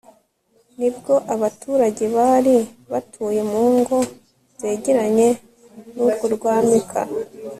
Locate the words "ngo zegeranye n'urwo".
3.77-6.31